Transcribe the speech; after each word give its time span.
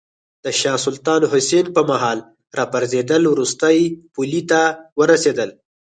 د 0.45 0.47
شاه 0.59 0.79
سلطان 0.85 1.21
حسین 1.31 1.65
په 1.75 1.81
مهال 1.89 2.19
کې 2.23 2.55
راپرزېدل 2.59 3.21
وروستۍ 3.27 3.79
پولې 4.13 4.41
ته 4.49 4.61
ورسېدل. 4.99 5.49